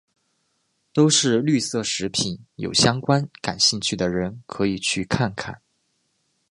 [0.93, 5.61] 都是绿色食品有相关感兴趣的人可以去看看。